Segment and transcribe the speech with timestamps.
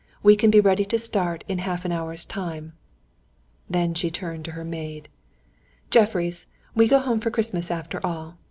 [0.23, 2.73] We can be ready to start in half an hour's time."
[3.69, 5.09] Then she turned to her maid.
[5.91, 8.39] "Jeffreys, we go home for Christmas after all.